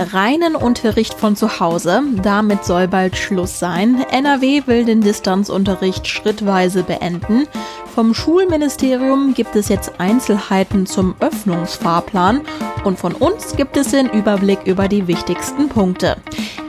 Reinen 0.00 0.56
Unterricht 0.56 1.12
von 1.12 1.36
zu 1.36 1.60
Hause, 1.60 2.02
damit 2.22 2.64
soll 2.64 2.88
bald 2.88 3.18
Schluss 3.18 3.58
sein. 3.58 4.02
NRW 4.10 4.62
will 4.66 4.86
den 4.86 5.02
Distanzunterricht 5.02 6.08
schrittweise 6.08 6.82
beenden. 6.84 7.46
Vom 7.94 8.14
Schulministerium 8.14 9.34
gibt 9.34 9.54
es 9.56 9.68
jetzt 9.68 9.92
Einzelheiten 9.98 10.86
zum 10.86 11.14
Öffnungsfahrplan 11.20 12.40
und 12.84 12.98
von 12.98 13.12
uns 13.12 13.56
gibt 13.56 13.76
es 13.76 13.90
den 13.90 14.08
Überblick 14.08 14.60
über 14.64 14.88
die 14.88 15.06
wichtigsten 15.06 15.68
Punkte. 15.68 16.16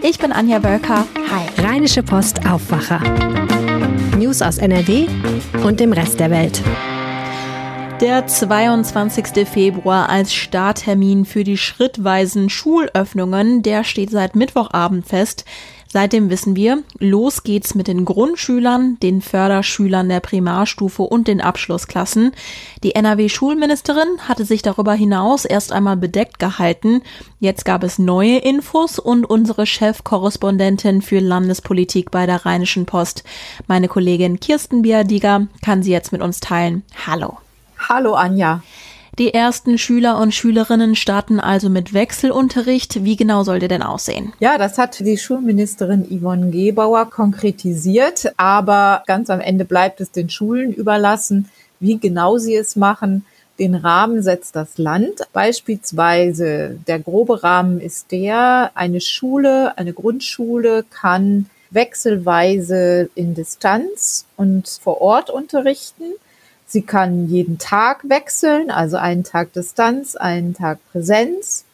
Ich 0.01 0.19
bin 0.19 0.33
Anja 0.33 0.61
Wölker. 0.61 1.05
Hi. 1.31 1.65
Rheinische 1.65 2.03
Post 2.03 2.45
Aufwacher. 2.45 2.99
News 4.17 4.41
aus 4.41 4.57
NRW 4.57 5.07
und 5.63 5.79
dem 5.79 5.93
Rest 5.93 6.19
der 6.19 6.31
Welt. 6.31 6.61
Der 8.01 8.25
22. 8.25 9.47
Februar 9.47 10.09
als 10.09 10.33
Starttermin 10.33 11.23
für 11.23 11.43
die 11.43 11.55
schrittweisen 11.55 12.49
Schulöffnungen, 12.49 13.61
der 13.61 13.83
steht 13.83 14.09
seit 14.09 14.35
Mittwochabend 14.35 15.05
fest. 15.05 15.45
Seitdem 15.87 16.31
wissen 16.31 16.55
wir, 16.55 16.81
los 16.97 17.43
geht's 17.43 17.75
mit 17.75 17.87
den 17.87 18.03
Grundschülern, 18.03 18.97
den 19.03 19.21
Förderschülern 19.21 20.09
der 20.09 20.19
Primarstufe 20.19 21.03
und 21.03 21.27
den 21.27 21.41
Abschlussklassen. 21.41 22.31
Die 22.83 22.95
NRW-Schulministerin 22.95 24.27
hatte 24.27 24.45
sich 24.45 24.63
darüber 24.63 24.93
hinaus 24.93 25.45
erst 25.45 25.71
einmal 25.71 25.97
bedeckt 25.97 26.39
gehalten. 26.39 27.03
Jetzt 27.39 27.65
gab 27.65 27.83
es 27.83 27.99
neue 27.99 28.39
Infos 28.39 28.97
und 28.97 29.25
unsere 29.25 29.67
Chefkorrespondentin 29.67 31.03
für 31.03 31.19
Landespolitik 31.19 32.09
bei 32.09 32.25
der 32.25 32.47
Rheinischen 32.47 32.87
Post, 32.87 33.23
meine 33.67 33.87
Kollegin 33.87 34.39
Kirsten 34.39 34.81
Biadiger, 34.81 35.45
kann 35.63 35.83
sie 35.83 35.91
jetzt 35.91 36.11
mit 36.11 36.23
uns 36.23 36.39
teilen. 36.39 36.81
Hallo. 37.05 37.37
Hallo 37.93 38.13
Anja. 38.13 38.63
Die 39.19 39.33
ersten 39.33 39.77
Schüler 39.77 40.17
und 40.17 40.33
Schülerinnen 40.33 40.95
starten 40.95 41.41
also 41.41 41.69
mit 41.69 41.93
Wechselunterricht. 41.93 43.03
Wie 43.03 43.17
genau 43.17 43.43
soll 43.43 43.59
der 43.59 43.67
denn 43.67 43.83
aussehen? 43.83 44.31
Ja, 44.39 44.57
das 44.57 44.77
hat 44.77 44.99
die 44.99 45.17
Schulministerin 45.17 46.05
Yvonne 46.05 46.51
Gebauer 46.51 47.09
konkretisiert, 47.09 48.31
aber 48.37 49.03
ganz 49.07 49.29
am 49.29 49.41
Ende 49.41 49.65
bleibt 49.65 49.99
es 49.99 50.09
den 50.09 50.29
Schulen 50.29 50.71
überlassen, 50.71 51.49
wie 51.81 51.97
genau 51.97 52.37
sie 52.37 52.55
es 52.55 52.77
machen. 52.77 53.25
Den 53.59 53.75
Rahmen 53.75 54.23
setzt 54.23 54.55
das 54.55 54.77
Land. 54.77 55.27
Beispielsweise 55.33 56.79
der 56.87 56.99
grobe 56.99 57.43
Rahmen 57.43 57.81
ist 57.81 58.13
der, 58.13 58.71
eine 58.73 59.01
Schule, 59.01 59.77
eine 59.77 59.91
Grundschule 59.91 60.85
kann 60.89 61.49
wechselweise 61.71 63.09
in 63.15 63.33
Distanz 63.33 64.27
und 64.37 64.69
vor 64.81 65.01
Ort 65.01 65.29
unterrichten. 65.29 66.13
Sie 66.71 66.83
kann 66.83 67.27
jeden 67.27 67.57
Tag 67.57 68.07
wechseln, 68.07 68.71
also 68.71 68.95
einen 68.95 69.25
Tag 69.25 69.51
Distanz, 69.51 70.15
einen 70.15 70.53
Tag 70.53 70.79
Präsenz. 70.93 71.65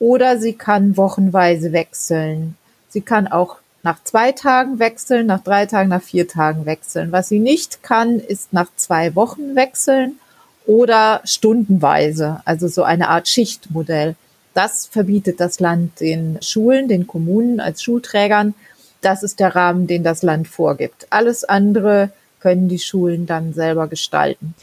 Oder 0.00 0.38
sie 0.38 0.54
kann 0.54 0.96
wochenweise 0.96 1.70
wechseln. 1.72 2.56
Sie 2.88 3.00
kann 3.00 3.28
auch 3.28 3.58
nach 3.84 4.02
zwei 4.02 4.32
Tagen 4.32 4.80
wechseln, 4.80 5.26
nach 5.26 5.44
drei 5.44 5.66
Tagen, 5.66 5.90
nach 5.90 6.02
vier 6.02 6.26
Tagen 6.26 6.66
wechseln. 6.66 7.12
Was 7.12 7.28
sie 7.28 7.38
nicht 7.38 7.84
kann, 7.84 8.18
ist 8.18 8.52
nach 8.52 8.66
zwei 8.74 9.14
Wochen 9.14 9.54
wechseln 9.54 10.18
oder 10.66 11.20
stundenweise, 11.22 12.40
also 12.44 12.66
so 12.66 12.82
eine 12.82 13.10
Art 13.10 13.28
Schichtmodell. 13.28 14.16
Das 14.52 14.86
verbietet 14.86 15.38
das 15.38 15.60
Land 15.60 16.00
den 16.00 16.38
Schulen, 16.42 16.88
den 16.88 17.06
Kommunen 17.06 17.60
als 17.60 17.84
Schulträgern. 17.84 18.54
Das 19.00 19.22
ist 19.22 19.38
der 19.38 19.54
Rahmen, 19.54 19.86
den 19.86 20.02
das 20.02 20.24
Land 20.24 20.48
vorgibt. 20.48 21.06
Alles 21.10 21.44
andere 21.44 22.10
können 22.44 22.68
die 22.68 22.78
Schulen 22.78 23.24
dann 23.24 23.54
selber 23.54 23.88
gestalten. 23.88 24.54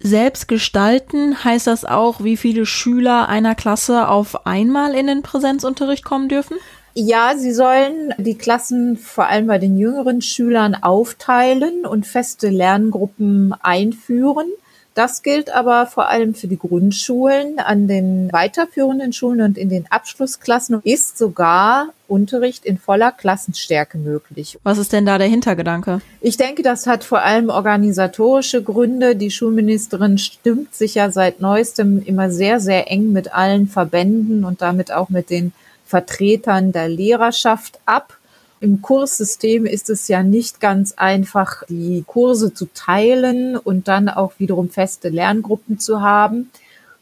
Selbst 0.00 0.48
gestalten 0.48 1.44
heißt 1.44 1.66
das 1.66 1.84
auch, 1.84 2.24
wie 2.24 2.38
viele 2.38 2.64
Schüler 2.64 3.28
einer 3.28 3.54
Klasse 3.54 4.08
auf 4.08 4.46
einmal 4.46 4.94
in 4.94 5.06
den 5.06 5.20
Präsenzunterricht 5.22 6.02
kommen 6.02 6.30
dürfen? 6.30 6.56
Ja, 6.94 7.34
sie 7.36 7.52
sollen 7.52 8.14
die 8.16 8.38
Klassen 8.38 8.96
vor 8.96 9.26
allem 9.26 9.48
bei 9.48 9.58
den 9.58 9.76
jüngeren 9.76 10.22
Schülern 10.22 10.74
aufteilen 10.74 11.84
und 11.84 12.06
feste 12.06 12.48
Lerngruppen 12.48 13.54
einführen. 13.60 14.46
Das 14.94 15.24
gilt 15.24 15.52
aber 15.52 15.86
vor 15.86 16.08
allem 16.08 16.34
für 16.34 16.46
die 16.46 16.58
Grundschulen. 16.58 17.58
An 17.58 17.88
den 17.88 18.32
weiterführenden 18.32 19.12
Schulen 19.12 19.40
und 19.40 19.58
in 19.58 19.68
den 19.68 19.90
Abschlussklassen 19.90 20.80
ist 20.84 21.18
sogar 21.18 21.88
Unterricht 22.06 22.64
in 22.64 22.78
voller 22.78 23.10
Klassenstärke 23.10 23.98
möglich. 23.98 24.56
Was 24.62 24.78
ist 24.78 24.92
denn 24.92 25.04
da 25.04 25.18
der 25.18 25.26
Hintergedanke? 25.26 26.00
Ich 26.20 26.36
denke, 26.36 26.62
das 26.62 26.86
hat 26.86 27.02
vor 27.02 27.22
allem 27.22 27.48
organisatorische 27.48 28.62
Gründe. 28.62 29.16
Die 29.16 29.32
Schulministerin 29.32 30.18
stimmt 30.18 30.76
sich 30.76 30.94
ja 30.94 31.10
seit 31.10 31.40
neuestem 31.40 32.00
immer 32.04 32.30
sehr, 32.30 32.60
sehr 32.60 32.88
eng 32.88 33.10
mit 33.12 33.34
allen 33.34 33.66
Verbänden 33.66 34.44
und 34.44 34.62
damit 34.62 34.92
auch 34.92 35.08
mit 35.08 35.28
den 35.28 35.52
Vertretern 35.84 36.70
der 36.70 36.88
Lehrerschaft 36.88 37.80
ab. 37.84 38.16
Im 38.64 38.80
Kurssystem 38.80 39.66
ist 39.66 39.90
es 39.90 40.08
ja 40.08 40.22
nicht 40.22 40.58
ganz 40.58 40.92
einfach, 40.92 41.64
die 41.68 42.02
Kurse 42.06 42.54
zu 42.54 42.64
teilen 42.72 43.58
und 43.58 43.88
dann 43.88 44.08
auch 44.08 44.32
wiederum 44.38 44.70
feste 44.70 45.10
Lerngruppen 45.10 45.78
zu 45.78 46.00
haben, 46.00 46.50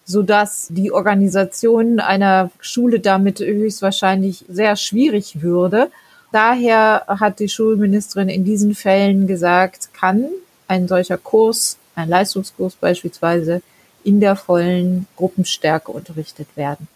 so 0.04 0.22
dass 0.22 0.66
die 0.70 0.90
Organisation 0.90 2.00
einer 2.00 2.50
Schule 2.60 2.98
damit 2.98 3.38
höchstwahrscheinlich 3.38 4.44
sehr 4.48 4.74
schwierig 4.74 5.40
würde. 5.40 5.88
Daher 6.32 7.04
hat 7.06 7.38
die 7.38 7.48
Schulministerin 7.48 8.28
in 8.28 8.44
diesen 8.44 8.74
Fällen 8.74 9.28
gesagt, 9.28 9.90
kann 9.94 10.26
ein 10.66 10.88
solcher 10.88 11.16
Kurs, 11.16 11.78
ein 11.94 12.08
Leistungskurs 12.08 12.74
beispielsweise, 12.74 13.62
in 14.02 14.18
der 14.18 14.34
vollen 14.34 15.06
Gruppenstärke 15.14 15.92
unterrichtet 15.92 16.48
werden. 16.56 16.88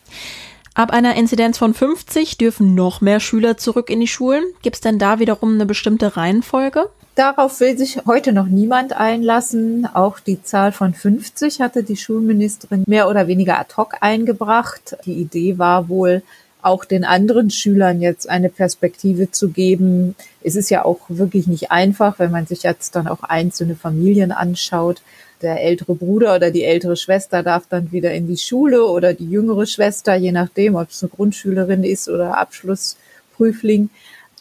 Ab 0.76 0.90
einer 0.90 1.14
Inzidenz 1.14 1.56
von 1.56 1.72
50 1.72 2.36
dürfen 2.36 2.74
noch 2.74 3.00
mehr 3.00 3.18
Schüler 3.18 3.56
zurück 3.56 3.88
in 3.88 3.98
die 3.98 4.06
Schulen. 4.06 4.44
Gibt 4.60 4.76
es 4.76 4.82
denn 4.82 4.98
da 4.98 5.18
wiederum 5.18 5.54
eine 5.54 5.64
bestimmte 5.64 6.18
Reihenfolge? 6.18 6.90
Darauf 7.14 7.60
will 7.60 7.78
sich 7.78 8.04
heute 8.04 8.34
noch 8.34 8.44
niemand 8.44 8.92
einlassen. 8.92 9.88
Auch 9.94 10.20
die 10.20 10.42
Zahl 10.42 10.72
von 10.72 10.92
50 10.92 11.62
hatte 11.62 11.82
die 11.82 11.96
Schulministerin 11.96 12.84
mehr 12.86 13.08
oder 13.08 13.26
weniger 13.26 13.58
ad 13.58 13.72
hoc 13.78 13.94
eingebracht. 14.02 14.98
Die 15.06 15.14
Idee 15.14 15.56
war 15.56 15.88
wohl, 15.88 16.22
auch 16.60 16.84
den 16.84 17.06
anderen 17.06 17.48
Schülern 17.48 18.02
jetzt 18.02 18.28
eine 18.28 18.50
Perspektive 18.50 19.30
zu 19.30 19.48
geben. 19.48 20.14
Es 20.42 20.56
ist 20.56 20.68
ja 20.68 20.84
auch 20.84 20.98
wirklich 21.08 21.46
nicht 21.46 21.70
einfach, 21.70 22.18
wenn 22.18 22.32
man 22.32 22.46
sich 22.46 22.64
jetzt 22.64 22.96
dann 22.96 23.08
auch 23.08 23.22
einzelne 23.22 23.76
Familien 23.76 24.30
anschaut 24.30 25.00
der 25.42 25.62
ältere 25.62 25.94
Bruder 25.94 26.36
oder 26.36 26.50
die 26.50 26.64
ältere 26.64 26.96
Schwester 26.96 27.42
darf 27.42 27.66
dann 27.68 27.92
wieder 27.92 28.12
in 28.12 28.26
die 28.26 28.36
Schule 28.36 28.86
oder 28.86 29.14
die 29.14 29.28
jüngere 29.28 29.66
Schwester, 29.66 30.14
je 30.14 30.32
nachdem, 30.32 30.76
ob 30.76 30.90
es 30.90 31.02
eine 31.02 31.10
Grundschülerin 31.10 31.84
ist 31.84 32.08
oder 32.08 32.38
Abschlussprüfling. 32.38 33.90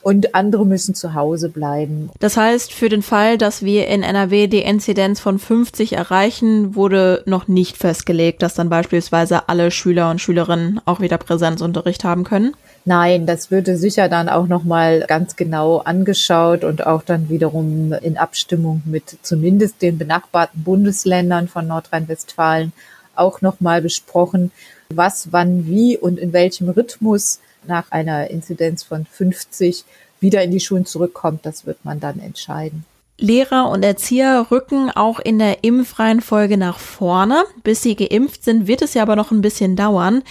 Und 0.05 0.35
andere 0.35 0.67
müssen 0.67 0.93
zu 0.93 1.15
Hause 1.15 1.49
bleiben. 1.49 2.11
Das 2.19 2.37
heißt, 2.37 2.71
für 2.71 2.89
den 2.89 3.01
Fall, 3.01 3.39
dass 3.39 3.65
wir 3.65 3.87
in 3.87 4.03
NRW 4.03 4.45
die 4.45 4.61
Inzidenz 4.61 5.19
von 5.19 5.39
50 5.39 5.93
erreichen, 5.93 6.75
wurde 6.75 7.23
noch 7.25 7.47
nicht 7.47 7.75
festgelegt, 7.75 8.43
dass 8.43 8.53
dann 8.53 8.69
beispielsweise 8.69 9.49
alle 9.49 9.71
Schüler 9.71 10.11
und 10.11 10.21
Schülerinnen 10.21 10.79
auch 10.85 10.99
wieder 10.99 11.17
Präsenzunterricht 11.17 12.03
haben 12.03 12.23
können? 12.23 12.53
Nein, 12.85 13.25
das 13.25 13.49
würde 13.49 13.77
sicher 13.77 14.07
dann 14.07 14.29
auch 14.29 14.45
nochmal 14.45 15.05
ganz 15.07 15.37
genau 15.37 15.79
angeschaut 15.79 16.63
und 16.63 16.85
auch 16.85 17.01
dann 17.01 17.29
wiederum 17.29 17.91
in 17.93 18.19
Abstimmung 18.19 18.83
mit 18.85 19.17
zumindest 19.23 19.81
den 19.81 19.97
benachbarten 19.97 20.63
Bundesländern 20.63 21.47
von 21.47 21.65
Nordrhein-Westfalen 21.65 22.73
auch 23.15 23.41
nochmal 23.41 23.81
besprochen, 23.81 24.51
was, 24.89 25.31
wann, 25.31 25.65
wie 25.65 25.97
und 25.97 26.19
in 26.19 26.31
welchem 26.31 26.69
Rhythmus 26.69 27.39
nach 27.67 27.91
einer 27.91 28.29
Inzidenz 28.29 28.83
von 28.83 29.05
50 29.05 29.83
wieder 30.19 30.43
in 30.43 30.51
die 30.51 30.59
Schulen 30.59 30.85
zurückkommt. 30.85 31.45
Das 31.45 31.65
wird 31.65 31.83
man 31.83 31.99
dann 31.99 32.19
entscheiden. 32.19 32.85
Lehrer 33.17 33.69
und 33.69 33.83
Erzieher 33.83 34.47
rücken 34.51 34.91
auch 34.91 35.19
in 35.19 35.39
der 35.39 35.63
Impfreihenfolge 35.63 36.57
nach 36.57 36.79
vorne. 36.79 37.43
Bis 37.63 37.81
sie 37.81 37.95
geimpft 37.95 38.43
sind, 38.43 38.67
wird 38.67 38.81
es 38.81 38.93
ja 38.93 39.03
aber 39.03 39.15
noch 39.15 39.31
ein 39.31 39.41
bisschen 39.41 39.75
dauern. 39.75 40.21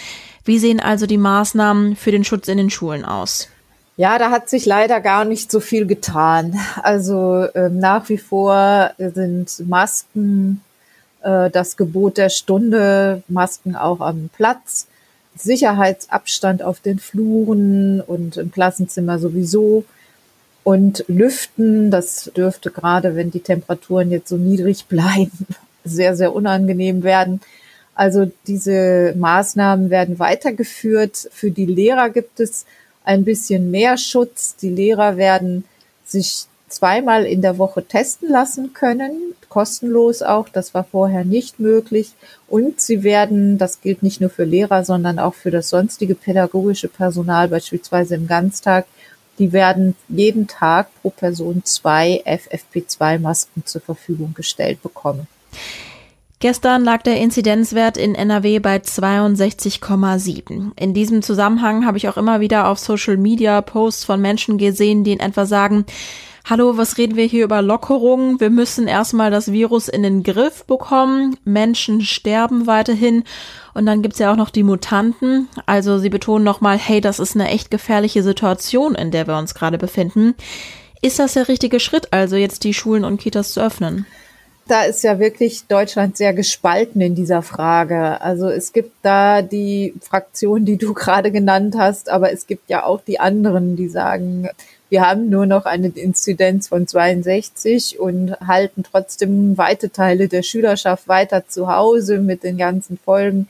Wie 0.45 0.59
sehen 0.59 0.81
also 0.81 1.07
die 1.07 1.17
Maßnahmen 1.17 1.97
für 1.97 2.11
den 2.11 2.25
Schutz 2.25 2.49
in 2.49 2.59
den 2.59 2.71
Schulen 2.71 3.05
aus? 3.05 3.49
Ja, 3.97 4.19
da 4.19 4.31
hat 4.31 4.51
sich 4.51 4.67
leider 4.67 5.01
gar 5.01 5.25
nicht 5.25 5.51
so 5.51 5.61
viel 5.61 5.87
getan. 5.87 6.59
Also 6.83 7.45
äh, 7.55 7.71
nach 7.71 8.09
wie 8.09 8.19
vor 8.19 8.91
sind 8.99 9.67
Masken 9.69 10.61
äh, 11.23 11.49
das 11.49 11.77
Gebot 11.77 12.19
der 12.19 12.29
Stunde, 12.29 13.23
Masken 13.29 13.77
auch 13.77 14.01
am 14.01 14.31
Platz, 14.37 14.89
Sicherheitsabstand 15.37 16.63
auf 16.63 16.81
den 16.81 16.99
Fluren 16.99 18.01
und 18.01 18.37
im 18.37 18.51
Klassenzimmer 18.53 19.19
sowieso. 19.19 19.85
Und 20.63 21.05
Lüften, 21.09 21.91
das 21.91 22.31
dürfte 22.37 22.71
gerade, 22.71 23.17
wenn 23.17 23.31
die 23.31 23.41
Temperaturen 23.41 24.11
jetzt 24.11 24.29
so 24.29 24.37
niedrig 24.37 24.85
bleiben, 24.89 25.47
sehr, 25.85 26.17
sehr 26.17 26.35
unangenehm 26.35 27.03
werden. 27.03 27.41
Also 27.95 28.31
diese 28.47 29.15
Maßnahmen 29.17 29.91
werden 29.91 30.19
weitergeführt. 30.19 31.29
Für 31.33 31.51
die 31.51 31.67
Lehrer 31.67 32.11
gibt 32.11 32.41
es 32.41 32.65
ein 33.05 33.25
bisschen 33.25 33.71
mehr 33.71 33.99
Schutz. 33.99 34.57
Die 34.57 34.71
Lehrer 34.71 35.17
werden 35.17 35.65
sich 36.05 36.47
zweimal 36.75 37.25
in 37.25 37.43
der 37.43 37.59
Woche 37.59 37.87
testen 37.87 38.29
lassen 38.31 38.73
können, 38.73 39.35
kostenlos 39.49 40.23
auch. 40.23 40.49
Das 40.49 40.75
war 40.75 40.85
vorher 40.85 41.25
nicht 41.25 41.61
möglich. 41.61 42.13
Und 42.49 42.81
sie 42.81 43.03
werden, 43.03 43.59
das 43.59 43.81
gilt 43.81 44.03
nicht 44.03 44.21
nur 44.21 44.31
für 44.31 44.45
Lehrer, 44.45 44.85
sondern 44.85 45.19
auch 45.19 45.35
für 45.35 45.51
das 45.51 45.69
sonstige 45.69 46.15
pädagogische 46.15 46.89
Personal, 46.89 47.49
beispielsweise 47.49 48.17
im 48.17 48.27
Ganztag, 48.27 48.87
die 49.39 49.53
werden 49.53 49.97
jeden 50.09 50.47
Tag 50.47 50.89
pro 51.03 51.11
Person 51.11 51.63
zwei 51.65 52.23
FFP2-Masken 52.25 53.67
zur 53.67 53.81
Verfügung 53.81 54.35
gestellt 54.35 54.83
bekommen. 54.83 55.27
Gestern 56.41 56.85
lag 56.85 57.03
der 57.03 57.21
Inzidenzwert 57.21 57.97
in 57.97 58.15
NRW 58.15 58.59
bei 58.59 58.77
62,7. 58.77 60.73
In 60.79 60.93
diesem 60.93 61.23
Zusammenhang 61.23 61.87
habe 61.87 61.97
ich 61.97 62.09
auch 62.09 62.19
immer 62.19 62.41
wieder 62.41 62.69
auf 62.69 62.79
Social 62.79 63.17
Media 63.17 63.63
Posts 63.63 64.05
von 64.05 64.21
Menschen 64.21 64.59
gesehen, 64.59 65.05
die 65.05 65.13
in 65.13 65.21
etwa 65.21 65.47
sagen, 65.47 65.87
Hallo, 66.47 66.77
was 66.77 66.99
reden 66.99 67.17
wir 67.17 67.25
hier 67.25 67.45
über 67.45 67.63
Lockerungen? 67.63 68.39
Wir 68.39 68.51
müssen 68.51 68.87
erstmal 68.87 69.31
das 69.31 69.51
Virus 69.51 69.89
in 69.89 70.03
den 70.03 70.23
Griff 70.23 70.65
bekommen. 70.67 71.39
Menschen 71.45 72.03
sterben 72.03 72.67
weiterhin. 72.67 73.25
Und 73.73 73.87
dann 73.87 74.03
gibt's 74.03 74.19
ja 74.19 74.31
auch 74.31 74.37
noch 74.37 74.51
die 74.51 74.63
Mutanten. 74.63 75.49
Also 75.65 75.97
sie 75.97 76.11
betonen 76.11 76.45
nochmal, 76.45 76.77
hey, 76.77 77.01
das 77.01 77.19
ist 77.19 77.35
eine 77.35 77.49
echt 77.49 77.71
gefährliche 77.71 78.23
Situation, 78.23 78.95
in 78.95 79.11
der 79.11 79.27
wir 79.27 79.39
uns 79.39 79.55
gerade 79.55 79.79
befinden. 79.79 80.35
Ist 81.01 81.19
das 81.19 81.33
der 81.33 81.49
richtige 81.49 81.81
Schritt, 81.81 82.13
also 82.13 82.37
jetzt 82.37 82.65
die 82.65 82.75
Schulen 82.75 83.05
und 83.05 83.19
Kitas 83.19 83.55
zu 83.55 83.63
öffnen? 83.63 84.05
da 84.67 84.85
ist 84.85 85.05
ja 85.05 85.19
wirklich 85.19 85.67
Deutschland 85.67 86.17
sehr 86.17 86.33
gespalten 86.33 87.01
in 87.01 87.15
dieser 87.15 87.43
Frage. 87.43 88.21
Also 88.21 88.49
es 88.49 88.73
gibt 88.73 88.93
da 89.03 89.43
die 89.43 89.95
Fraktion, 90.01 90.65
die 90.65 90.77
du 90.77 90.95
gerade 90.95 91.31
genannt 91.31 91.75
hast, 91.77 92.09
aber 92.09 92.33
es 92.33 92.47
gibt 92.47 92.71
ja 92.71 92.85
auch 92.85 93.01
die 93.03 93.21
anderen, 93.21 93.77
die 93.77 93.89
sagen, 93.89 94.49
wir 94.95 95.03
haben 95.03 95.29
nur 95.29 95.45
noch 95.45 95.65
eine 95.65 95.89
Inzidenz 95.89 96.69
von 96.69 96.87
62 96.87 97.99
und 97.99 98.39
halten 98.39 98.85
trotzdem 98.85 99.59
weite 99.59 99.91
Teile 99.91 100.29
der 100.29 100.45
Schülerschaft 100.45 101.09
weiter 101.09 101.49
zu 101.49 101.67
Hause 101.67 102.21
mit 102.21 102.45
den 102.45 102.59
ganzen 102.59 102.97
Folgen, 103.05 103.49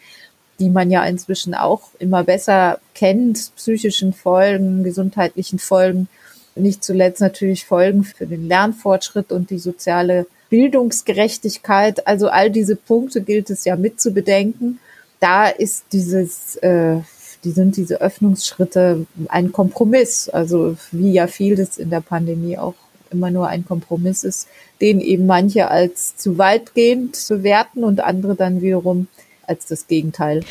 die 0.59 0.71
man 0.71 0.91
ja 0.91 1.05
inzwischen 1.05 1.55
auch 1.55 1.83
immer 1.99 2.25
besser 2.25 2.79
kennt, 2.95 3.55
psychischen 3.57 4.15
Folgen, 4.15 4.85
gesundheitlichen 4.85 5.59
Folgen, 5.59 6.09
nicht 6.55 6.83
zuletzt 6.83 7.21
natürlich 7.21 7.67
Folgen 7.67 8.05
für 8.05 8.27
den 8.27 8.49
Lernfortschritt 8.49 9.31
und 9.31 9.51
die 9.51 9.59
soziale 9.59 10.27
Bildungsgerechtigkeit, 10.49 12.07
also 12.07 12.31
all 12.31 12.51
diese 12.51 12.75
Punkte 12.75 13.21
gilt 13.21 13.51
es 13.51 13.67
ja 13.67 13.77
mit 13.77 14.01
zu 14.01 14.13
bedenken. 14.13 14.79
Da 15.21 15.49
ist 15.49 15.85
dieses, 15.93 16.57
äh, 16.57 17.01
die 17.45 17.51
sind 17.51 17.77
diese 17.77 18.01
Öffnungsschritte 18.01 19.07
ein 19.29 19.53
Kompromiss, 19.53 20.29
also 20.29 20.77
wie 20.93 21.13
ja 21.13 21.27
vieles 21.27 21.79
in 21.79 21.91
der 21.91 22.01
Pandemie 22.01 22.59
auch 22.59 22.75
immer 23.11 23.31
nur 23.31 23.49
ein 23.49 23.65
Kompromiss 23.65 24.25
ist, 24.25 24.49
den 24.81 25.01
eben 25.01 25.27
manche 25.27 25.71
als 25.71 26.17
zu 26.17 26.39
weitgehend 26.39 27.17
bewerten 27.29 27.85
und 27.85 28.03
andere 28.03 28.35
dann 28.35 28.61
wiederum 28.61 29.07
als 29.47 29.67
das 29.67 29.87
Gegenteil. 29.87 30.43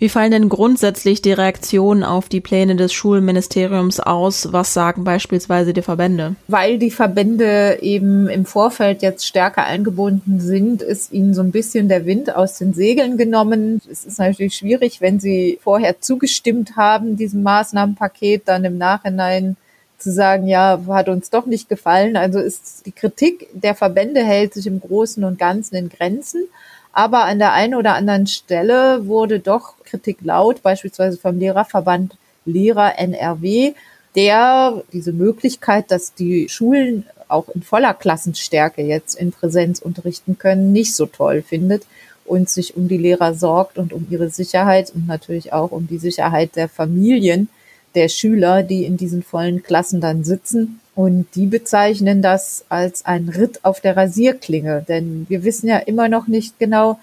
Wie 0.00 0.08
fallen 0.08 0.30
denn 0.30 0.48
grundsätzlich 0.48 1.20
die 1.20 1.34
Reaktionen 1.34 2.04
auf 2.04 2.30
die 2.30 2.40
Pläne 2.40 2.74
des 2.74 2.90
Schulministeriums 2.90 4.00
aus? 4.00 4.50
Was 4.50 4.72
sagen 4.72 5.04
beispielsweise 5.04 5.74
die 5.74 5.82
Verbände? 5.82 6.36
Weil 6.48 6.78
die 6.78 6.90
Verbände 6.90 7.80
eben 7.82 8.26
im 8.26 8.46
Vorfeld 8.46 9.02
jetzt 9.02 9.26
stärker 9.26 9.64
eingebunden 9.64 10.40
sind, 10.40 10.80
ist 10.80 11.12
ihnen 11.12 11.34
so 11.34 11.42
ein 11.42 11.50
bisschen 11.50 11.90
der 11.90 12.06
Wind 12.06 12.34
aus 12.34 12.56
den 12.56 12.72
Segeln 12.72 13.18
genommen. 13.18 13.82
Es 13.92 14.06
ist 14.06 14.18
natürlich 14.18 14.54
schwierig, 14.54 15.02
wenn 15.02 15.20
sie 15.20 15.58
vorher 15.62 16.00
zugestimmt 16.00 16.76
haben, 16.76 17.18
diesem 17.18 17.42
Maßnahmenpaket, 17.42 18.48
dann 18.48 18.64
im 18.64 18.78
Nachhinein 18.78 19.58
zu 19.98 20.10
sagen, 20.10 20.46
ja, 20.46 20.80
hat 20.88 21.10
uns 21.10 21.28
doch 21.28 21.44
nicht 21.44 21.68
gefallen. 21.68 22.16
Also 22.16 22.38
ist 22.38 22.86
die 22.86 22.92
Kritik 22.92 23.48
der 23.52 23.74
Verbände 23.74 24.24
hält 24.24 24.54
sich 24.54 24.66
im 24.66 24.80
Großen 24.80 25.22
und 25.24 25.38
Ganzen 25.38 25.74
in 25.74 25.90
Grenzen. 25.90 26.44
Aber 26.92 27.24
an 27.24 27.38
der 27.38 27.52
einen 27.52 27.74
oder 27.74 27.94
anderen 27.94 28.26
Stelle 28.26 29.06
wurde 29.06 29.40
doch 29.40 29.74
Kritik 29.84 30.18
laut, 30.22 30.62
beispielsweise 30.62 31.18
vom 31.18 31.38
Lehrerverband 31.38 32.16
Lehrer 32.44 32.98
NRW, 32.98 33.74
der 34.16 34.82
diese 34.92 35.12
Möglichkeit, 35.12 35.90
dass 35.90 36.14
die 36.14 36.48
Schulen 36.48 37.06
auch 37.28 37.48
in 37.48 37.62
voller 37.62 37.94
Klassenstärke 37.94 38.82
jetzt 38.82 39.14
in 39.14 39.30
Präsenz 39.30 39.78
unterrichten 39.78 40.36
können, 40.38 40.72
nicht 40.72 40.96
so 40.96 41.06
toll 41.06 41.42
findet 41.42 41.84
und 42.24 42.48
sich 42.48 42.76
um 42.76 42.88
die 42.88 42.96
Lehrer 42.96 43.34
sorgt 43.34 43.78
und 43.78 43.92
um 43.92 44.06
ihre 44.10 44.30
Sicherheit 44.30 44.90
und 44.94 45.06
natürlich 45.06 45.52
auch 45.52 45.70
um 45.70 45.86
die 45.86 45.98
Sicherheit 45.98 46.56
der 46.56 46.68
Familien 46.68 47.48
der 47.94 48.08
Schüler, 48.08 48.62
die 48.62 48.84
in 48.84 48.96
diesen 48.96 49.22
vollen 49.22 49.62
Klassen 49.62 50.00
dann 50.00 50.24
sitzen 50.24 50.80
und 51.00 51.28
die 51.34 51.46
bezeichnen 51.46 52.20
das 52.20 52.66
als 52.68 53.06
ein 53.06 53.30
Ritt 53.30 53.64
auf 53.64 53.80
der 53.80 53.96
Rasierklinge, 53.96 54.84
denn 54.86 55.24
wir 55.30 55.44
wissen 55.44 55.66
ja 55.66 55.78
immer 55.78 56.10
noch 56.10 56.26
nicht 56.26 56.58
genau, 56.58 57.00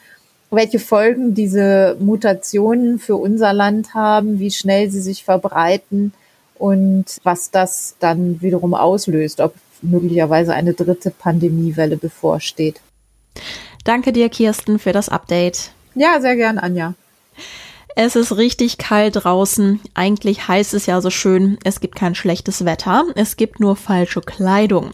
welche 0.51 0.77
Folgen 0.77 1.33
diese 1.33 1.97
Mutationen 1.99 2.99
für 2.99 3.15
unser 3.15 3.53
Land 3.53 3.95
haben, 3.95 4.38
wie 4.38 4.51
schnell 4.51 4.91
sie 4.91 5.01
sich 5.01 5.23
verbreiten 5.23 6.13
und 6.59 7.05
was 7.23 7.49
das 7.49 7.95
dann 7.99 8.39
wiederum 8.39 8.75
auslöst, 8.75 9.41
ob 9.41 9.55
möglicherweise 9.81 10.53
eine 10.53 10.73
dritte 10.73 11.09
Pandemiewelle 11.09 11.97
bevorsteht. 11.97 12.81
Danke 13.83 14.13
dir, 14.13 14.29
Kirsten, 14.29 14.77
für 14.77 14.91
das 14.91 15.09
Update. 15.09 15.71
Ja, 15.95 16.21
sehr 16.21 16.35
gern, 16.35 16.59
Anja. 16.59 16.94
Es 17.99 18.15
ist 18.15 18.38
richtig 18.38 18.77
kalt 18.77 19.15
draußen. 19.15 19.79
Eigentlich 19.95 20.47
heißt 20.47 20.75
es 20.75 20.85
ja 20.85 21.01
so 21.01 21.09
schön, 21.09 21.57
es 21.63 21.79
gibt 21.79 21.95
kein 21.95 22.13
schlechtes 22.13 22.63
Wetter, 22.63 23.05
es 23.15 23.38
gibt 23.38 23.59
nur 23.59 23.75
falsche 23.75 24.21
Kleidung. 24.21 24.91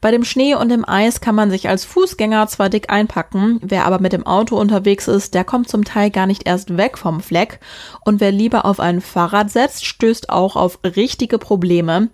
Bei 0.00 0.12
dem 0.12 0.22
Schnee 0.22 0.54
und 0.54 0.68
dem 0.68 0.88
Eis 0.88 1.20
kann 1.20 1.34
man 1.34 1.50
sich 1.50 1.68
als 1.68 1.84
Fußgänger 1.84 2.46
zwar 2.46 2.68
dick 2.68 2.88
einpacken, 2.88 3.58
wer 3.62 3.84
aber 3.84 3.98
mit 3.98 4.12
dem 4.12 4.24
Auto 4.24 4.56
unterwegs 4.56 5.08
ist, 5.08 5.34
der 5.34 5.42
kommt 5.42 5.68
zum 5.68 5.84
Teil 5.84 6.12
gar 6.12 6.28
nicht 6.28 6.46
erst 6.46 6.76
weg 6.76 6.98
vom 6.98 7.20
Fleck. 7.20 7.58
Und 8.04 8.20
wer 8.20 8.30
lieber 8.30 8.64
auf 8.64 8.78
ein 8.78 9.00
Fahrrad 9.00 9.50
setzt, 9.50 9.84
stößt 9.84 10.30
auch 10.30 10.54
auf 10.54 10.78
richtige 10.84 11.38
Probleme. 11.38 12.10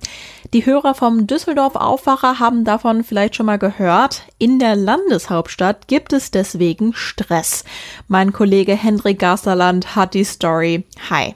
Die 0.53 0.67
Hörer 0.67 0.95
vom 0.95 1.27
Düsseldorf 1.27 1.77
Aufwacher 1.77 2.39
haben 2.39 2.65
davon 2.65 3.05
vielleicht 3.05 3.37
schon 3.37 3.47
mal 3.47 3.59
gehört. 3.59 4.25
In 4.37 4.59
der 4.59 4.77
Landeshauptstadt 4.77 5.89
gibt 5.89 6.13
es 6.13 6.31
deswegen 6.31 6.93
Stress. 6.93 7.65
Mein 8.07 8.35
Kollege 8.35 8.75
Hendrik 8.75 9.19
Gasterland 9.19 9.97
hat 9.97 10.13
die 10.13 10.25
Story. 10.25 10.85
Hi. 11.09 11.35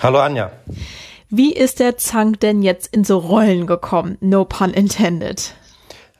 Hallo 0.00 0.20
Anja. 0.20 0.52
Wie 1.28 1.52
ist 1.52 1.80
der 1.80 1.96
Zank 1.96 2.38
denn 2.38 2.62
jetzt 2.62 2.94
ins 2.94 3.10
Rollen 3.10 3.66
gekommen? 3.66 4.16
No 4.20 4.44
pun 4.44 4.70
intended. 4.70 5.54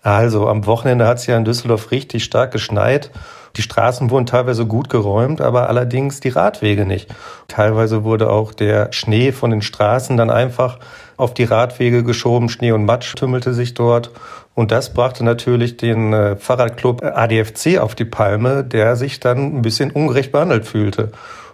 Also 0.02 0.48
am 0.48 0.66
Wochenende 0.66 1.06
hat 1.06 1.18
es 1.18 1.28
ja 1.28 1.36
in 1.36 1.44
Düsseldorf 1.44 1.92
richtig 1.92 2.24
stark 2.24 2.50
geschneit. 2.50 3.12
Die 3.56 3.62
Straßen 3.62 4.10
wurden 4.10 4.26
teilweise 4.26 4.66
gut 4.66 4.88
geräumt, 4.88 5.40
aber 5.40 5.68
allerdings 5.68 6.20
die 6.20 6.30
Radwege 6.30 6.86
nicht. 6.86 7.14
Teilweise 7.48 8.04
wurde 8.04 8.30
auch 8.30 8.54
der 8.54 8.92
Schnee 8.92 9.32
von 9.32 9.50
den 9.50 9.62
Straßen 9.62 10.16
dann 10.16 10.30
einfach 10.30 10.78
auf 11.16 11.34
die 11.34 11.44
Radwege 11.44 12.02
geschoben. 12.02 12.48
Schnee 12.48 12.72
und 12.72 12.84
Matsch 12.84 13.14
tümmelte 13.14 13.52
sich 13.52 13.74
dort. 13.74 14.10
Und 14.54 14.70
das 14.70 14.92
brachte 14.92 15.24
natürlich 15.24 15.76
den 15.76 16.12
äh, 16.12 16.36
Fahrradclub 16.36 17.02
ADFC 17.02 17.78
auf 17.78 17.94
die 17.94 18.04
Palme, 18.04 18.64
der 18.64 18.96
sich 18.96 19.20
dann 19.20 19.56
ein 19.56 19.62
bisschen 19.62 19.90
ungerecht 19.90 20.32
behandelt 20.32 20.66
fühlte 20.66 21.12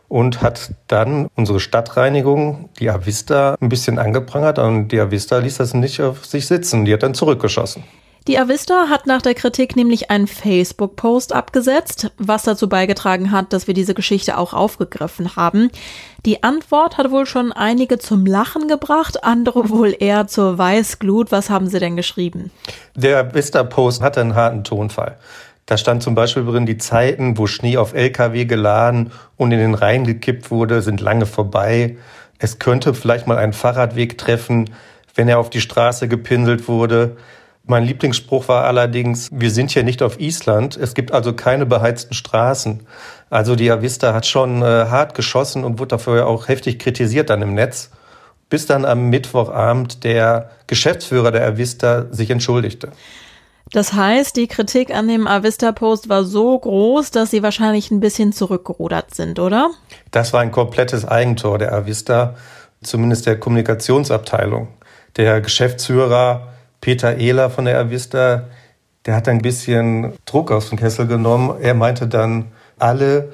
und 0.08 0.40
hat 0.40 0.72
dann 0.88 1.28
unsere 1.36 1.60
Stadtreinigung, 1.60 2.70
die 2.80 2.90
Avista, 2.90 3.56
ein 3.60 3.68
bisschen 3.68 3.98
angeprangert 3.98 4.58
und 4.58 4.88
die 4.88 5.00
Avista 5.00 5.38
ließ 5.38 5.58
das 5.58 5.74
nicht 5.74 6.00
auf 6.00 6.24
sich 6.24 6.46
sitzen. 6.46 6.84
Die 6.84 6.92
hat 6.92 7.02
dann 7.02 7.14
zurückgeschossen. 7.14 7.84
Die 8.28 8.38
Avista 8.38 8.90
hat 8.90 9.06
nach 9.06 9.22
der 9.22 9.32
Kritik 9.32 9.74
nämlich 9.74 10.10
einen 10.10 10.26
Facebook-Post 10.26 11.32
abgesetzt, 11.32 12.10
was 12.18 12.42
dazu 12.42 12.68
beigetragen 12.68 13.32
hat, 13.32 13.54
dass 13.54 13.66
wir 13.68 13.72
diese 13.72 13.94
Geschichte 13.94 14.36
auch 14.36 14.52
aufgegriffen 14.52 15.34
haben. 15.34 15.70
Die 16.26 16.42
Antwort 16.42 16.98
hat 16.98 17.10
wohl 17.10 17.24
schon 17.24 17.52
einige 17.52 17.98
zum 17.98 18.26
Lachen 18.26 18.68
gebracht, 18.68 19.24
andere 19.24 19.70
wohl 19.70 19.96
eher 19.98 20.26
zur 20.26 20.58
Weißglut. 20.58 21.32
Was 21.32 21.48
haben 21.48 21.68
sie 21.68 21.78
denn 21.78 21.96
geschrieben? 21.96 22.50
Der 22.94 23.18
Avista-Post 23.20 24.02
hatte 24.02 24.20
einen 24.20 24.34
harten 24.34 24.62
Tonfall. 24.62 25.16
Da 25.64 25.78
stand 25.78 26.02
zum 26.02 26.14
Beispiel 26.14 26.44
drin, 26.44 26.66
die 26.66 26.76
Zeiten, 26.76 27.38
wo 27.38 27.46
Schnee 27.46 27.78
auf 27.78 27.94
Lkw 27.94 28.44
geladen 28.44 29.10
und 29.38 29.52
in 29.52 29.58
den 29.58 29.72
Rhein 29.72 30.04
gekippt 30.04 30.50
wurde, 30.50 30.82
sind 30.82 31.00
lange 31.00 31.24
vorbei. 31.24 31.96
Es 32.38 32.58
könnte 32.58 32.92
vielleicht 32.92 33.26
mal 33.26 33.38
einen 33.38 33.54
Fahrradweg 33.54 34.18
treffen, 34.18 34.68
wenn 35.14 35.28
er 35.28 35.38
auf 35.38 35.48
die 35.48 35.62
Straße 35.62 36.08
gepinselt 36.08 36.68
wurde. 36.68 37.16
Mein 37.70 37.84
Lieblingsspruch 37.84 38.48
war 38.48 38.64
allerdings, 38.64 39.28
wir 39.30 39.50
sind 39.50 39.72
hier 39.72 39.82
nicht 39.82 40.02
auf 40.02 40.18
Island, 40.18 40.74
es 40.78 40.94
gibt 40.94 41.12
also 41.12 41.34
keine 41.34 41.66
beheizten 41.66 42.14
Straßen. 42.14 42.80
Also 43.28 43.56
die 43.56 43.70
Avista 43.70 44.14
hat 44.14 44.24
schon 44.24 44.62
äh, 44.62 44.64
hart 44.64 45.14
geschossen 45.14 45.64
und 45.64 45.78
wurde 45.78 45.88
dafür 45.88 46.26
auch 46.26 46.48
heftig 46.48 46.78
kritisiert 46.78 47.28
dann 47.28 47.42
im 47.42 47.52
Netz, 47.52 47.90
bis 48.48 48.64
dann 48.64 48.86
am 48.86 49.10
Mittwochabend 49.10 50.02
der 50.02 50.48
Geschäftsführer 50.66 51.30
der 51.30 51.46
Avista 51.46 52.06
sich 52.10 52.30
entschuldigte. 52.30 52.90
Das 53.70 53.92
heißt, 53.92 54.34
die 54.36 54.46
Kritik 54.46 54.90
an 54.90 55.06
dem 55.06 55.26
Avista-Post 55.26 56.08
war 56.08 56.24
so 56.24 56.58
groß, 56.58 57.10
dass 57.10 57.30
sie 57.30 57.42
wahrscheinlich 57.42 57.90
ein 57.90 58.00
bisschen 58.00 58.32
zurückgerudert 58.32 59.14
sind, 59.14 59.38
oder? 59.38 59.68
Das 60.10 60.32
war 60.32 60.40
ein 60.40 60.52
komplettes 60.52 61.04
Eigentor 61.04 61.58
der 61.58 61.74
Avista, 61.74 62.34
zumindest 62.82 63.26
der 63.26 63.38
Kommunikationsabteilung. 63.38 64.68
Der 65.16 65.42
Geschäftsführer 65.42 66.54
Peter 66.80 67.16
Ehler 67.16 67.50
von 67.50 67.64
der 67.64 67.78
Avista, 67.78 68.44
der 69.06 69.16
hat 69.16 69.28
ein 69.28 69.40
bisschen 69.40 70.12
Druck 70.26 70.50
aus 70.50 70.68
dem 70.68 70.78
Kessel 70.78 71.06
genommen. 71.06 71.60
Er 71.60 71.74
meinte 71.74 72.06
dann, 72.06 72.52
alle, 72.78 73.32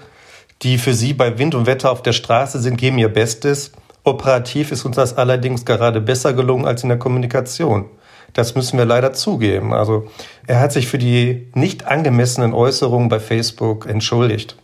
die 0.62 0.78
für 0.78 0.94
sie 0.94 1.14
bei 1.14 1.38
Wind 1.38 1.54
und 1.54 1.66
Wetter 1.66 1.90
auf 1.90 2.02
der 2.02 2.12
Straße 2.12 2.60
sind, 2.60 2.76
geben 2.76 2.98
ihr 2.98 3.12
Bestes. 3.12 3.72
Operativ 4.02 4.72
ist 4.72 4.84
uns 4.84 4.96
das 4.96 5.16
allerdings 5.16 5.64
gerade 5.64 6.00
besser 6.00 6.32
gelungen 6.32 6.66
als 6.66 6.82
in 6.82 6.88
der 6.88 6.98
Kommunikation. 6.98 7.86
Das 8.32 8.54
müssen 8.54 8.78
wir 8.78 8.84
leider 8.84 9.12
zugeben. 9.12 9.72
Also 9.72 10.08
er 10.46 10.60
hat 10.60 10.72
sich 10.72 10.88
für 10.88 10.98
die 10.98 11.48
nicht 11.54 11.86
angemessenen 11.86 12.52
Äußerungen 12.52 13.08
bei 13.08 13.20
Facebook 13.20 13.86
entschuldigt. 13.86 14.56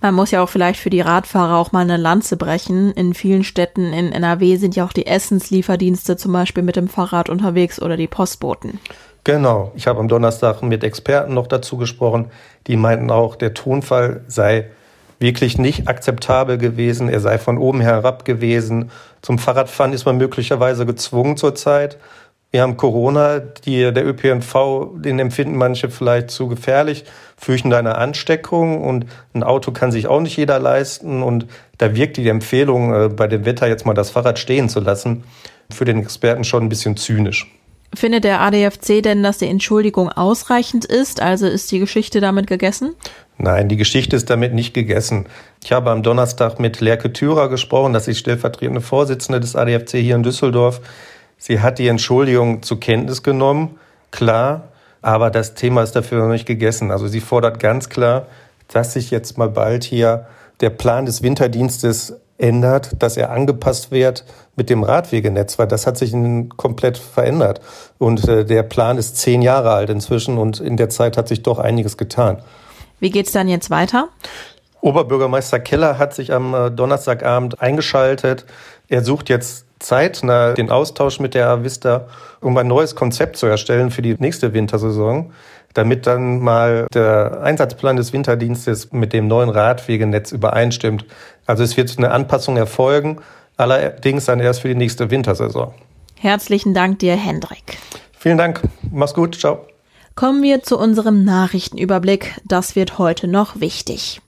Man 0.00 0.14
muss 0.14 0.30
ja 0.30 0.42
auch 0.42 0.48
vielleicht 0.48 0.78
für 0.78 0.90
die 0.90 1.00
Radfahrer 1.00 1.56
auch 1.56 1.72
mal 1.72 1.80
eine 1.80 1.96
Lanze 1.96 2.36
brechen. 2.36 2.92
In 2.92 3.14
vielen 3.14 3.42
Städten 3.42 3.92
in 3.92 4.12
NRW 4.12 4.56
sind 4.56 4.76
ja 4.76 4.84
auch 4.84 4.92
die 4.92 5.06
Essenslieferdienste 5.06 6.16
zum 6.16 6.32
Beispiel 6.32 6.62
mit 6.62 6.76
dem 6.76 6.88
Fahrrad 6.88 7.28
unterwegs 7.28 7.82
oder 7.82 7.96
die 7.96 8.06
Postboten. 8.06 8.78
Genau. 9.24 9.72
Ich 9.74 9.88
habe 9.88 9.98
am 9.98 10.08
Donnerstag 10.08 10.62
mit 10.62 10.84
Experten 10.84 11.34
noch 11.34 11.48
dazu 11.48 11.76
gesprochen. 11.76 12.30
Die 12.68 12.76
meinten 12.76 13.10
auch, 13.10 13.34
der 13.34 13.54
Tonfall 13.54 14.22
sei 14.28 14.70
wirklich 15.18 15.58
nicht 15.58 15.88
akzeptabel 15.88 16.58
gewesen. 16.58 17.08
Er 17.08 17.20
sei 17.20 17.38
von 17.38 17.58
oben 17.58 17.80
herab 17.80 18.24
gewesen. 18.24 18.90
Zum 19.20 19.38
Fahrradfahren 19.38 19.92
ist 19.92 20.06
man 20.06 20.16
möglicherweise 20.16 20.86
gezwungen 20.86 21.36
zurzeit. 21.36 21.98
Wir 22.50 22.62
haben 22.62 22.78
Corona, 22.78 23.40
die, 23.40 23.92
der 23.92 24.06
ÖPNV, 24.06 24.94
den 24.94 25.18
empfinden 25.18 25.56
manche 25.56 25.90
vielleicht 25.90 26.30
zu 26.30 26.48
gefährlich, 26.48 27.04
fürchten 27.36 27.68
da 27.68 27.78
eine 27.78 27.96
Ansteckung 27.96 28.82
und 28.82 29.04
ein 29.34 29.42
Auto 29.42 29.70
kann 29.70 29.92
sich 29.92 30.06
auch 30.06 30.20
nicht 30.20 30.38
jeder 30.38 30.58
leisten 30.58 31.22
und 31.22 31.46
da 31.76 31.94
wirkt 31.94 32.16
die 32.16 32.26
Empfehlung, 32.26 32.94
äh, 32.94 33.08
bei 33.08 33.26
dem 33.26 33.44
Wetter 33.44 33.68
jetzt 33.68 33.84
mal 33.84 33.92
das 33.92 34.10
Fahrrad 34.10 34.38
stehen 34.38 34.70
zu 34.70 34.80
lassen, 34.80 35.24
für 35.70 35.84
den 35.84 36.00
Experten 36.00 36.42
schon 36.42 36.62
ein 36.62 36.68
bisschen 36.70 36.96
zynisch. 36.96 37.52
Findet 37.94 38.24
der 38.24 38.40
ADFC 38.40 39.02
denn, 39.02 39.22
dass 39.22 39.38
die 39.38 39.46
Entschuldigung 39.46 40.08
ausreichend 40.08 40.86
ist? 40.86 41.20
Also 41.20 41.46
ist 41.46 41.70
die 41.70 41.78
Geschichte 41.78 42.20
damit 42.20 42.46
gegessen? 42.46 42.94
Nein, 43.36 43.68
die 43.68 43.76
Geschichte 43.76 44.16
ist 44.16 44.30
damit 44.30 44.54
nicht 44.54 44.72
gegessen. 44.72 45.26
Ich 45.62 45.72
habe 45.72 45.90
am 45.90 46.02
Donnerstag 46.02 46.58
mit 46.58 46.80
Lerke 46.80 47.12
Thürer 47.12 47.48
gesprochen, 47.48 47.92
das 47.92 48.08
ist 48.08 48.18
stellvertretende 48.18 48.80
Vorsitzende 48.80 49.38
des 49.38 49.54
ADFC 49.54 49.98
hier 49.98 50.16
in 50.16 50.22
Düsseldorf. 50.22 50.80
Sie 51.38 51.60
hat 51.60 51.78
die 51.78 51.88
Entschuldigung 51.88 52.62
zur 52.62 52.80
Kenntnis 52.80 53.22
genommen, 53.22 53.78
klar, 54.10 54.68
aber 55.00 55.30
das 55.30 55.54
Thema 55.54 55.82
ist 55.82 55.94
dafür 55.94 56.18
noch 56.18 56.32
nicht 56.32 56.46
gegessen. 56.46 56.90
Also 56.90 57.06
sie 57.06 57.20
fordert 57.20 57.60
ganz 57.60 57.88
klar, 57.88 58.26
dass 58.66 58.92
sich 58.92 59.10
jetzt 59.10 59.38
mal 59.38 59.48
bald 59.48 59.84
hier 59.84 60.26
der 60.60 60.70
Plan 60.70 61.06
des 61.06 61.22
Winterdienstes 61.22 62.14
ändert, 62.38 63.02
dass 63.02 63.16
er 63.16 63.30
angepasst 63.30 63.90
wird 63.90 64.24
mit 64.56 64.70
dem 64.70 64.82
Radwegenetz, 64.82 65.58
weil 65.58 65.66
das 65.66 65.86
hat 65.86 65.98
sich 65.98 66.12
komplett 66.56 66.98
verändert. 66.98 67.60
Und 67.98 68.26
äh, 68.28 68.44
der 68.44 68.62
Plan 68.62 68.98
ist 68.98 69.16
zehn 69.16 69.42
Jahre 69.42 69.72
alt 69.72 69.90
inzwischen 69.90 70.38
und 70.38 70.60
in 70.60 70.76
der 70.76 70.88
Zeit 70.88 71.16
hat 71.16 71.28
sich 71.28 71.42
doch 71.42 71.58
einiges 71.58 71.96
getan. 71.96 72.42
Wie 73.00 73.10
geht's 73.10 73.32
dann 73.32 73.48
jetzt 73.48 73.70
weiter? 73.70 74.08
Oberbürgermeister 74.80 75.60
Keller 75.60 75.98
hat 75.98 76.14
sich 76.14 76.32
am 76.32 76.54
äh, 76.54 76.70
Donnerstagabend 76.70 77.60
eingeschaltet. 77.60 78.44
Er 78.88 79.04
sucht 79.04 79.28
jetzt 79.28 79.66
zeitnah 79.78 80.52
den 80.52 80.70
Austausch 80.70 81.20
mit 81.20 81.34
der 81.34 81.48
Avista, 81.48 82.06
um 82.40 82.56
ein 82.56 82.66
neues 82.66 82.94
Konzept 82.94 83.36
zu 83.36 83.46
erstellen 83.46 83.90
für 83.90 84.02
die 84.02 84.16
nächste 84.18 84.52
Wintersaison, 84.52 85.32
damit 85.74 86.06
dann 86.06 86.40
mal 86.40 86.86
der 86.92 87.40
Einsatzplan 87.42 87.96
des 87.96 88.12
Winterdienstes 88.12 88.92
mit 88.92 89.12
dem 89.12 89.28
neuen 89.28 89.50
Radwegenetz 89.50 90.32
übereinstimmt. 90.32 91.04
Also 91.46 91.62
es 91.62 91.76
wird 91.76 91.96
eine 91.98 92.10
Anpassung 92.10 92.56
erfolgen, 92.56 93.18
allerdings 93.56 94.24
dann 94.24 94.40
erst 94.40 94.60
für 94.60 94.68
die 94.68 94.74
nächste 94.74 95.10
Wintersaison. 95.10 95.72
Herzlichen 96.14 96.74
Dank 96.74 96.98
dir, 96.98 97.16
Hendrik. 97.16 97.78
Vielen 98.18 98.38
Dank. 98.38 98.62
Mach's 98.90 99.14
gut. 99.14 99.36
Ciao. 99.36 99.66
Kommen 100.16 100.42
wir 100.42 100.64
zu 100.64 100.76
unserem 100.76 101.24
Nachrichtenüberblick. 101.24 102.40
Das 102.44 102.74
wird 102.74 102.98
heute 102.98 103.28
noch 103.28 103.60
wichtig. 103.60 104.20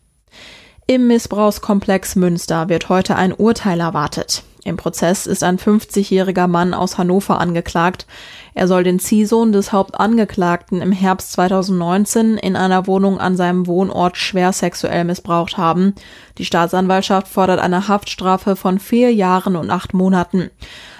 Im 0.87 1.09
Missbrauchskomplex 1.09 2.15
Münster 2.15 2.69
wird 2.69 2.89
heute 2.89 3.17
ein 3.17 3.33
Urteil 3.33 3.81
erwartet. 3.81 4.45
Im 4.65 4.77
Prozess 4.77 5.27
ist 5.27 5.43
ein 5.43 5.59
50-jähriger 5.59 6.47
Mann 6.47 6.75
aus 6.75 6.99
Hannover 6.99 7.41
angeklagt. 7.41 8.07
Er 8.53 8.69
soll 8.69 8.85
den 8.85 8.99
Ziehsohn 8.99 9.53
des 9.53 9.73
Hauptangeklagten 9.73 10.83
im 10.83 10.93
Herbst 10.93 11.33
2019 11.33 12.37
in 12.37 12.57
einer 12.57 12.87
Wohnung 12.87 13.19
an 13.19 13.37
seinem 13.37 13.67
Wohnort 13.67 14.19
schwer 14.19 14.53
sexuell 14.53 15.05
missbraucht 15.05 15.57
haben. 15.57 15.95
Die 16.37 16.45
Staatsanwaltschaft 16.45 17.29
fordert 17.29 17.61
eine 17.61 17.89
Haftstrafe 17.89 18.55
von 18.55 18.79
vier 18.79 19.15
Jahren 19.15 19.57
und 19.57 19.71
acht 19.71 19.95
Monaten. 19.95 20.51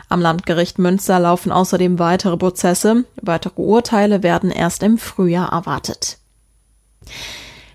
Am 0.09 0.21
Landgericht 0.21 0.79
Münster 0.79 1.21
laufen 1.21 1.53
außerdem 1.53 1.99
weitere 1.99 2.37
Prozesse. 2.37 3.05
Weitere 3.21 3.61
Urteile 3.61 4.23
werden 4.23 4.51
erst 4.51 4.83
im 4.83 4.97
Frühjahr 4.97 5.53
erwartet. 5.53 6.19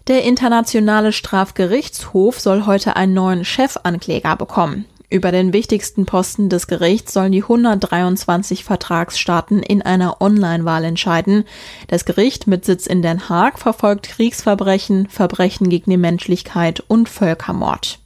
Der 0.07 0.23
Internationale 0.23 1.13
Strafgerichtshof 1.13 2.39
soll 2.39 2.65
heute 2.65 2.95
einen 2.95 3.13
neuen 3.13 3.45
Chefankläger 3.45 4.35
bekommen. 4.35 4.85
Über 5.09 5.31
den 5.31 5.53
wichtigsten 5.53 6.05
Posten 6.05 6.49
des 6.49 6.67
Gerichts 6.67 7.13
sollen 7.13 7.31
die 7.31 7.43
123 7.43 8.63
Vertragsstaaten 8.63 9.61
in 9.61 9.81
einer 9.81 10.21
Online-Wahl 10.21 10.83
entscheiden. 10.83 11.45
Das 11.87 12.05
Gericht 12.05 12.47
mit 12.47 12.65
Sitz 12.65 12.87
in 12.87 13.01
Den 13.01 13.29
Haag 13.29 13.59
verfolgt 13.59 14.09
Kriegsverbrechen, 14.09 15.07
Verbrechen 15.07 15.69
gegen 15.69 15.91
die 15.91 15.97
Menschlichkeit 15.97 16.83
und 16.87 17.07
Völkermord. 17.07 17.99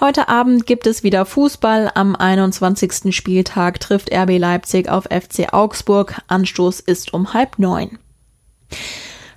Heute 0.00 0.28
Abend 0.28 0.66
gibt 0.66 0.88
es 0.88 1.04
wieder 1.04 1.24
Fußball. 1.24 1.92
Am 1.94 2.16
21. 2.16 3.14
Spieltag 3.14 3.78
trifft 3.78 4.12
RB 4.12 4.38
Leipzig 4.38 4.88
auf 4.88 5.04
FC 5.04 5.52
Augsburg. 5.52 6.20
Anstoß 6.26 6.80
ist 6.80 7.14
um 7.14 7.32
halb 7.32 7.60
neun. 7.60 7.98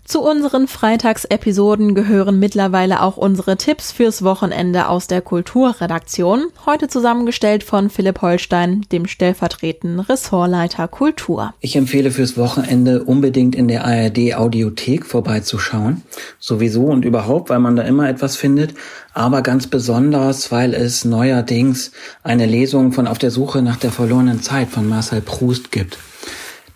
Zu 0.08 0.22
unseren 0.22 0.70
Freitagsepisoden 0.70 1.94
gehören 1.94 2.40
mittlerweile 2.40 3.02
auch 3.04 3.18
unsere 3.18 3.58
Tipps 3.58 3.92
fürs 3.92 4.24
Wochenende 4.24 4.88
aus 4.88 5.08
der 5.08 5.20
Kulturredaktion, 5.20 6.46
heute 6.66 6.88
zusammengestellt 6.88 7.66
von 7.66 7.90
Philipp 7.90 8.22
Holstein, 8.22 8.86
dem 8.94 9.06
stellvertretenden 9.06 10.00
Ressortleiter 10.00 10.88
Kultur. 10.88 11.54
Ich 11.60 11.76
empfehle 11.76 12.12
fürs 12.12 12.38
Wochenende 12.38 13.04
unbedingt 13.04 13.54
in 13.54 13.68
der 13.68 13.84
ARD 13.84 14.36
Audiothek 14.36 15.06
vorbeizuschauen. 15.06 16.04
Sowieso 16.40 16.86
und 16.86 17.04
überhaupt, 17.04 17.50
weil 17.50 17.60
man 17.60 17.76
da 17.76 17.84
immer 17.84 18.08
etwas 18.08 18.38
findet, 18.38 18.76
aber 19.14 19.42
ganz 19.42 19.68
besonders, 19.68 20.54
weil 20.54 20.74
es 20.74 21.04
neuerdings 21.04 21.92
eine 22.24 22.46
Lesung 22.46 22.94
von 22.94 23.08
Auf 23.08 23.18
der 23.18 23.32
Suche 23.32 23.62
nach 23.62 23.76
der 23.76 23.92
verlorenen 23.92 24.42
Zeit 24.42 24.70
von 24.70 24.88
Marcel 24.88 25.20
Proust 25.20 25.74
gibt. 25.74 25.98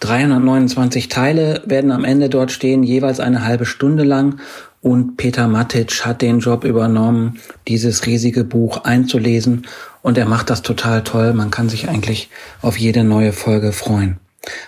329 0.01 1.10
Teile 1.10 1.62
werden 1.65 1.91
am 1.91 2.03
Ende 2.03 2.27
dort 2.27 2.51
stehen, 2.51 2.84
jeweils 2.84 3.20
eine 3.20 3.46
halbe 3.46 3.65
Stunde 3.65 4.03
lang. 4.03 4.39
Und 4.81 5.15
Peter 5.15 5.48
Matic 5.48 6.05
hat 6.05 6.24
den 6.24 6.39
Job 6.39 6.63
übernommen, 6.63 7.38
dieses 7.67 8.08
riesige 8.08 8.43
Buch 8.43 8.84
einzulesen. 8.84 9.67
Und 10.01 10.17
er 10.17 10.25
macht 10.25 10.50
das 10.50 10.63
total 10.63 11.03
toll. 11.03 11.34
Man 11.34 11.51
kann 11.51 11.70
sich 11.70 11.88
eigentlich 11.88 12.29
auf 12.62 12.77
jede 12.77 13.03
neue 13.03 13.31
Folge 13.31 13.72
freuen. 13.72 14.17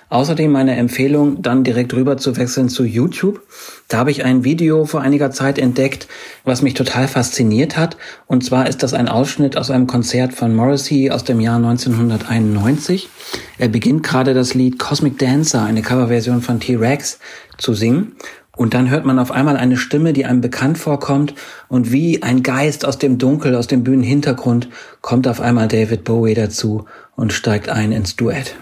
Außerdem 0.10 0.52
meine 0.52 0.76
Empfehlung, 0.76 1.42
dann 1.42 1.64
direkt 1.64 1.94
rüber 1.94 2.18
zu 2.18 2.38
wechseln 2.38 2.70
zu 2.70 2.84
YouTube. 2.84 3.42
Da 3.88 3.98
habe 3.98 4.12
ich 4.12 4.24
ein 4.24 4.44
Video 4.44 4.86
vor 4.86 5.02
einiger 5.02 5.32
Zeit 5.32 5.58
entdeckt, 5.58 6.08
was 6.44 6.62
mich 6.62 6.76
total 6.76 7.08
fasziniert 7.08 7.76
hat. 7.76 7.98
Und 8.28 8.44
zwar 8.44 8.68
ist 8.68 8.84
das 8.84 8.94
ein 8.94 9.08
Ausschnitt 9.08 9.58
aus 9.58 9.72
einem 9.72 9.88
Konzert 9.88 10.34
von 10.34 10.56
Morrissey 10.56 11.10
aus 11.10 11.24
dem 11.24 11.40
Jahr 11.40 11.56
1991. 11.56 13.10
Er 13.58 13.70
beginnt 13.70 14.04
gerade 14.04 14.36
das 14.36 14.54
Lied 14.54 14.78
Cosmic 14.78 15.18
Dancer, 15.18 15.64
eine 15.64 15.82
Coverversion 15.82 16.42
von 16.44 16.60
T-Rex, 16.60 17.20
zu 17.58 17.74
singen. 17.74 18.16
Und 18.56 18.76
dann 18.76 18.92
hört 18.92 19.06
man 19.06 19.18
auf 19.18 19.32
einmal 19.32 19.58
eine 19.58 19.78
Stimme, 19.78 20.14
die 20.14 20.26
einem 20.26 20.42
bekannt 20.42 20.78
vorkommt 20.78 21.34
und 21.70 21.92
wie 21.92 22.22
ein 22.22 22.44
Geist 22.44 22.86
aus 22.86 23.00
dem 23.00 23.18
Dunkel, 23.18 23.56
aus 23.56 23.66
dem 23.66 23.84
Bühnenhintergrund 23.84 24.70
kommt 25.02 25.28
auf 25.28 25.42
einmal 25.42 25.68
David 25.68 26.04
Bowie 26.04 26.36
dazu 26.36 26.86
und 27.16 27.34
steigt 27.34 27.70
ein 27.70 27.92
ins 27.92 28.16
Duett. 28.16 28.56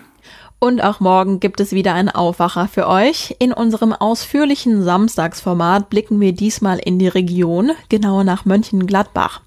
Und 0.63 0.83
auch 0.83 0.99
morgen 0.99 1.39
gibt 1.39 1.59
es 1.59 1.71
wieder 1.71 1.95
einen 1.95 2.09
Aufwacher 2.09 2.67
für 2.67 2.87
euch. 2.87 3.35
In 3.39 3.51
unserem 3.51 3.93
ausführlichen 3.93 4.83
Samstagsformat 4.83 5.89
blicken 5.89 6.19
wir 6.19 6.33
diesmal 6.33 6.77
in 6.77 6.99
die 6.99 7.07
Region, 7.07 7.71
genauer 7.89 8.23
nach 8.23 8.45
Mönchengladbach. 8.45 9.41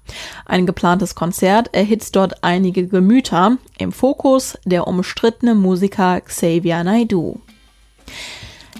Ein 0.45 0.65
geplantes 0.65 1.15
Konzert 1.15 1.73
erhitzt 1.73 2.17
dort 2.17 2.43
einige 2.43 2.85
Gemüter. 2.87 3.57
Im 3.77 3.93
Fokus 3.93 4.57
der 4.65 4.87
umstrittene 4.87 5.55
Musiker 5.55 6.19
Xavier 6.19 6.83
Naidoo. 6.83 7.39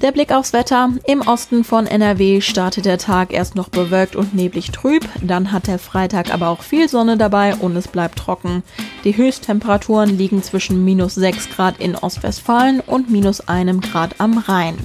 Der 0.01 0.11
Blick 0.11 0.31
aufs 0.33 0.51
Wetter. 0.51 0.89
Im 1.07 1.21
Osten 1.21 1.63
von 1.63 1.87
NRW 1.87 2.41
startet 2.41 2.85
der 2.85 2.97
Tag 2.97 3.31
erst 3.31 3.55
noch 3.55 3.69
bewölkt 3.69 4.15
und 4.15 4.35
neblig 4.35 4.71
trüb. 4.71 5.07
Dann 5.21 5.51
hat 5.51 5.67
der 5.67 5.79
Freitag 5.79 6.33
aber 6.33 6.49
auch 6.49 6.61
viel 6.61 6.89
Sonne 6.89 7.17
dabei 7.17 7.55
und 7.55 7.75
es 7.77 7.87
bleibt 7.87 8.19
trocken. 8.19 8.61
Die 9.05 9.15
Höchsttemperaturen 9.15 10.17
liegen 10.17 10.43
zwischen 10.43 10.83
minus 10.83 11.15
6 11.15 11.49
Grad 11.49 11.79
in 11.79 11.95
Ostwestfalen 11.95 12.81
und 12.81 13.09
minus 13.09 13.47
einem 13.47 13.79
Grad 13.79 14.19
am 14.19 14.37
Rhein. 14.37 14.77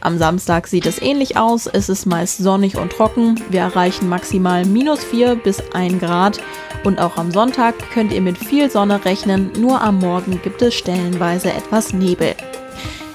Am 0.00 0.18
Samstag 0.18 0.66
sieht 0.66 0.86
es 0.86 1.00
ähnlich 1.00 1.36
aus, 1.36 1.68
es 1.68 1.88
ist 1.88 2.06
meist 2.06 2.38
sonnig 2.38 2.76
und 2.76 2.90
trocken, 2.90 3.40
wir 3.50 3.60
erreichen 3.60 4.08
maximal 4.08 4.64
minus 4.64 5.04
4 5.04 5.36
bis 5.36 5.62
1 5.72 6.00
Grad 6.00 6.40
und 6.82 6.98
auch 6.98 7.16
am 7.16 7.30
Sonntag 7.30 7.76
könnt 7.92 8.12
ihr 8.12 8.20
mit 8.20 8.36
viel 8.36 8.68
Sonne 8.68 9.04
rechnen, 9.04 9.52
nur 9.56 9.80
am 9.80 10.00
Morgen 10.00 10.40
gibt 10.42 10.60
es 10.60 10.74
stellenweise 10.74 11.52
etwas 11.52 11.92
Nebel. 11.92 12.34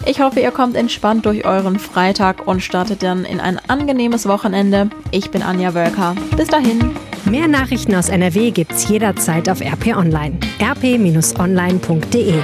Ich 0.10 0.22
hoffe, 0.22 0.40
ihr 0.40 0.52
kommt 0.52 0.78
entspannt 0.78 1.26
durch 1.26 1.44
euren 1.46 1.80
Freitag 1.80 2.48
und 2.48 2.64
startet 2.64 3.04
dann 3.04 3.26
in 3.26 3.42
ein 3.42 3.60
angenehmes 3.68 4.26
Wochenende. 4.26 4.90
Ich 5.12 5.32
bin 5.32 5.44
Anja 5.44 5.74
Wölker. 5.74 6.16
Bis 6.38 6.48
dahin. 6.48 6.96
Mehr 7.26 7.50
Nachrichten 7.50 7.94
aus 7.94 8.08
NRW 8.08 8.52
gibt's 8.52 8.88
jederzeit 8.88 9.50
auf 9.50 9.60
RP 9.60 9.98
Online. 9.98 10.38
rp-online.de 10.62 12.42